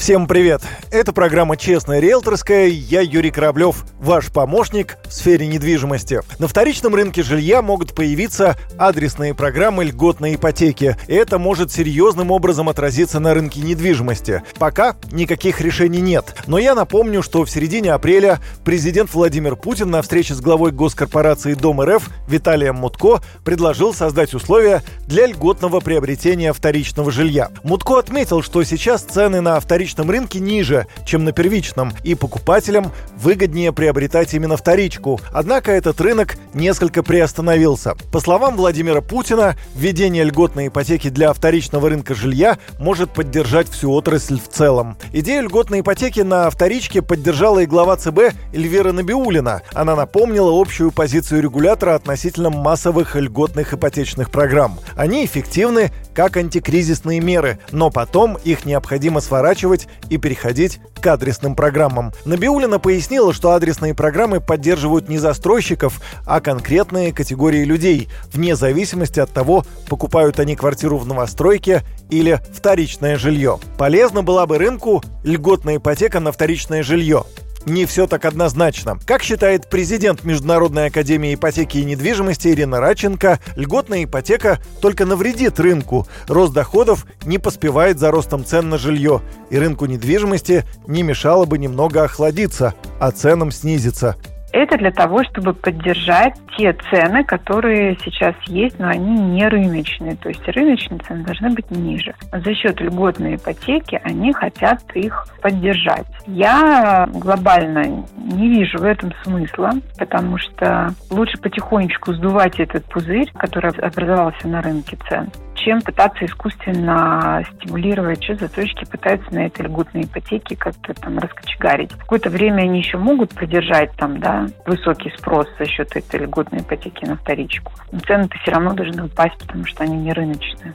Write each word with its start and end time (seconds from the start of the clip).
Всем 0.00 0.26
привет! 0.26 0.62
Это 0.90 1.12
программа 1.12 1.58
«Честная 1.58 2.00
риэлторская». 2.00 2.68
Я 2.68 3.02
Юрий 3.02 3.30
Кораблев, 3.30 3.84
ваш 4.00 4.32
помощник 4.32 4.96
в 5.04 5.12
сфере 5.12 5.46
недвижимости. 5.46 6.22
На 6.38 6.48
вторичном 6.48 6.94
рынке 6.94 7.22
жилья 7.22 7.60
могут 7.60 7.94
появиться 7.94 8.56
адресные 8.78 9.34
программы 9.34 9.84
льготной 9.84 10.36
ипотеки. 10.36 10.96
Это 11.06 11.38
может 11.38 11.70
серьезным 11.70 12.30
образом 12.30 12.70
отразиться 12.70 13.20
на 13.20 13.34
рынке 13.34 13.60
недвижимости. 13.60 14.42
Пока 14.58 14.96
никаких 15.12 15.60
решений 15.60 16.00
нет. 16.00 16.34
Но 16.46 16.56
я 16.56 16.74
напомню, 16.74 17.22
что 17.22 17.44
в 17.44 17.50
середине 17.50 17.92
апреля 17.92 18.40
президент 18.64 19.12
Владимир 19.12 19.54
Путин 19.54 19.90
на 19.90 20.00
встрече 20.00 20.32
с 20.32 20.40
главой 20.40 20.72
госкорпорации 20.72 21.52
Дом 21.52 21.82
РФ 21.82 22.08
Виталием 22.26 22.76
Мутко 22.76 23.20
предложил 23.44 23.92
создать 23.92 24.32
условия 24.32 24.82
для 25.06 25.26
льготного 25.26 25.80
приобретения 25.80 26.54
вторичного 26.54 27.10
жилья. 27.10 27.50
Мутко 27.64 27.98
отметил, 27.98 28.42
что 28.42 28.64
сейчас 28.64 29.02
цены 29.02 29.42
на 29.42 29.56
вторичном 29.90 30.10
рынке 30.10 30.38
ниже, 30.38 30.86
чем 31.04 31.24
на 31.24 31.32
первичном, 31.32 31.92
и 32.04 32.14
покупателям 32.14 32.92
выгоднее 33.16 33.72
приобретать 33.72 34.32
именно 34.34 34.56
вторичку. 34.56 35.20
Однако 35.32 35.72
этот 35.72 36.00
рынок 36.00 36.36
несколько 36.54 37.02
приостановился. 37.02 37.94
По 38.12 38.20
словам 38.20 38.56
Владимира 38.56 39.00
Путина, 39.00 39.56
введение 39.74 40.22
льготной 40.22 40.68
ипотеки 40.68 41.08
для 41.08 41.32
вторичного 41.32 41.88
рынка 41.88 42.14
жилья 42.14 42.58
может 42.78 43.10
поддержать 43.10 43.68
всю 43.68 43.90
отрасль 43.90 44.38
в 44.38 44.48
целом. 44.48 44.96
Идею 45.12 45.44
льготной 45.44 45.80
ипотеки 45.80 46.20
на 46.20 46.48
вторичке 46.50 47.02
поддержала 47.02 47.60
и 47.60 47.66
глава 47.66 47.96
ЦБ 47.96 48.34
Эльвира 48.52 48.92
Набиулина. 48.92 49.62
Она 49.74 49.96
напомнила 49.96 50.52
общую 50.60 50.92
позицию 50.92 51.42
регулятора 51.42 51.96
относительно 51.96 52.50
массовых 52.50 53.16
льготных 53.16 53.74
ипотечных 53.74 54.30
программ. 54.30 54.78
Они 54.94 55.24
эффективны 55.24 55.90
как 56.20 56.36
антикризисные 56.36 57.18
меры, 57.18 57.60
но 57.72 57.88
потом 57.88 58.36
их 58.44 58.66
необходимо 58.66 59.22
сворачивать 59.22 59.88
и 60.10 60.18
переходить 60.18 60.78
к 61.00 61.06
адресным 61.06 61.54
программам. 61.54 62.12
Набиулина 62.26 62.78
пояснила, 62.78 63.32
что 63.32 63.52
адресные 63.52 63.94
программы 63.94 64.42
поддерживают 64.42 65.08
не 65.08 65.16
застройщиков, 65.16 65.98
а 66.26 66.42
конкретные 66.42 67.14
категории 67.14 67.64
людей, 67.64 68.10
вне 68.34 68.54
зависимости 68.54 69.18
от 69.18 69.32
того, 69.32 69.64
покупают 69.88 70.38
они 70.40 70.56
квартиру 70.56 70.98
в 70.98 71.06
новостройке 71.06 71.84
или 72.10 72.38
вторичное 72.52 73.16
жилье. 73.16 73.58
Полезно 73.78 74.22
была 74.22 74.44
бы 74.44 74.58
рынку 74.58 75.02
льготная 75.24 75.78
ипотека 75.78 76.20
на 76.20 76.32
вторичное 76.32 76.82
жилье 76.82 77.24
не 77.66 77.86
все 77.86 78.06
так 78.06 78.24
однозначно. 78.24 78.98
Как 79.06 79.22
считает 79.22 79.68
президент 79.68 80.24
Международной 80.24 80.86
академии 80.86 81.34
ипотеки 81.34 81.78
и 81.78 81.84
недвижимости 81.84 82.48
Ирина 82.48 82.80
Радченко, 82.80 83.40
льготная 83.56 84.04
ипотека 84.04 84.60
только 84.80 85.06
навредит 85.06 85.60
рынку. 85.60 86.06
Рост 86.26 86.52
доходов 86.52 87.06
не 87.24 87.38
поспевает 87.38 87.98
за 87.98 88.10
ростом 88.10 88.44
цен 88.44 88.68
на 88.68 88.78
жилье, 88.78 89.22
и 89.50 89.58
рынку 89.58 89.86
недвижимости 89.86 90.64
не 90.86 91.02
мешало 91.02 91.44
бы 91.44 91.58
немного 91.58 92.04
охладиться, 92.04 92.74
а 92.98 93.10
ценам 93.10 93.50
снизиться. 93.50 94.16
Это 94.52 94.76
для 94.76 94.90
того, 94.90 95.22
чтобы 95.24 95.54
поддержать 95.54 96.34
те 96.56 96.72
цены, 96.90 97.24
которые 97.24 97.96
сейчас 98.04 98.34
есть, 98.46 98.78
но 98.78 98.88
они 98.88 99.14
не 99.20 99.46
рыночные. 99.48 100.16
То 100.16 100.28
есть 100.28 100.46
рыночные 100.48 100.98
цены 101.00 101.24
должны 101.24 101.50
быть 101.50 101.70
ниже. 101.70 102.14
За 102.32 102.54
счет 102.54 102.80
льготной 102.80 103.36
ипотеки 103.36 104.00
они 104.02 104.32
хотят 104.32 104.80
их 104.94 105.26
поддержать. 105.40 106.06
Я 106.26 107.08
глобально 107.12 108.04
не 108.16 108.48
вижу 108.48 108.78
в 108.78 108.84
этом 108.84 109.12
смысла, 109.22 109.70
потому 109.98 110.38
что 110.38 110.92
лучше 111.10 111.38
потихонечку 111.38 112.12
сдувать 112.14 112.58
этот 112.58 112.84
пузырь, 112.86 113.30
который 113.36 113.70
образовался 113.70 114.48
на 114.48 114.62
рынке 114.62 114.98
цен, 115.08 115.28
чем 115.64 115.80
пытаться 115.80 116.24
искусственно 116.24 117.44
стимулировать, 117.54 118.22
что 118.22 118.34
заточки 118.36 118.84
пытаются 118.84 119.32
на 119.34 119.46
этой 119.46 119.66
льготной 119.66 120.02
ипотеке 120.02 120.56
как-то 120.56 120.94
там 120.94 121.18
раскочегарить. 121.18 121.92
Какое-то 121.92 122.30
время 122.30 122.62
они 122.62 122.78
еще 122.78 122.98
могут 122.98 123.30
продержать 123.30 123.92
там, 123.96 124.20
да, 124.20 124.46
высокий 124.66 125.12
спрос 125.18 125.46
за 125.58 125.66
счет 125.66 125.94
этой 125.94 126.20
льготной 126.20 126.60
ипотеки 126.60 127.04
на 127.04 127.16
вторичку. 127.16 127.72
Но 127.92 127.98
цены-то 128.00 128.38
все 128.38 128.52
равно 128.52 128.72
должны 128.72 129.04
упасть, 129.04 129.38
потому 129.38 129.64
что 129.66 129.84
они 129.84 129.96
не 129.96 130.12
рыночные. 130.12 130.74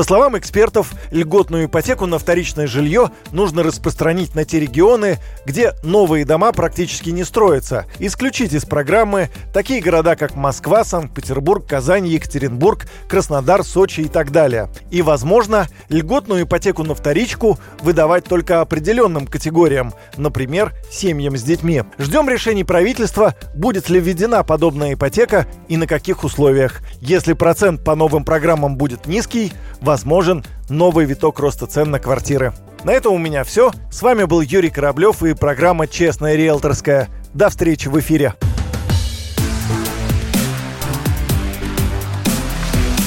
По 0.00 0.04
словам 0.04 0.38
экспертов, 0.38 0.94
льготную 1.10 1.66
ипотеку 1.66 2.06
на 2.06 2.18
вторичное 2.18 2.66
жилье 2.66 3.10
нужно 3.32 3.62
распространить 3.62 4.34
на 4.34 4.46
те 4.46 4.58
регионы, 4.58 5.18
где 5.44 5.74
новые 5.82 6.24
дома 6.24 6.52
практически 6.52 7.10
не 7.10 7.22
строятся. 7.22 7.84
Исключить 7.98 8.54
из 8.54 8.64
программы 8.64 9.28
такие 9.52 9.82
города, 9.82 10.16
как 10.16 10.36
Москва, 10.36 10.84
Санкт-Петербург, 10.84 11.66
Казань, 11.66 12.06
Екатеринбург, 12.06 12.86
Краснодар, 13.10 13.62
Сочи 13.62 14.00
и 14.00 14.08
так 14.08 14.32
далее. 14.32 14.70
И, 14.90 15.02
возможно, 15.02 15.68
льготную 15.90 16.44
ипотеку 16.44 16.82
на 16.82 16.94
вторичку 16.94 17.58
выдавать 17.82 18.24
только 18.24 18.62
определенным 18.62 19.26
категориям, 19.26 19.92
например, 20.16 20.72
семьям 20.90 21.36
с 21.36 21.42
детьми. 21.42 21.82
Ждем 21.98 22.26
решений 22.30 22.64
правительства, 22.64 23.34
будет 23.54 23.90
ли 23.90 24.00
введена 24.00 24.44
подобная 24.44 24.94
ипотека 24.94 25.46
и 25.68 25.76
на 25.76 25.86
каких 25.86 26.24
условиях. 26.24 26.80
Если 27.02 27.34
процент 27.34 27.84
по 27.84 27.94
новым 27.94 28.24
программам 28.24 28.78
будет 28.78 29.06
низкий, 29.06 29.52
возможен 29.90 30.44
новый 30.68 31.04
виток 31.04 31.40
роста 31.40 31.66
цен 31.66 31.90
на 31.90 31.98
квартиры. 31.98 32.52
На 32.84 32.92
этом 32.92 33.12
у 33.12 33.18
меня 33.18 33.42
все. 33.42 33.72
С 33.90 34.02
вами 34.02 34.22
был 34.22 34.40
Юрий 34.40 34.70
Кораблев 34.70 35.24
и 35.24 35.34
программа 35.34 35.88
«Честная 35.88 36.36
риэлторская». 36.36 37.08
До 37.34 37.48
встречи 37.48 37.88
в 37.88 37.98
эфире. 37.98 38.34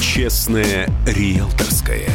«Честная 0.02 0.86
риэлторская». 1.06 2.10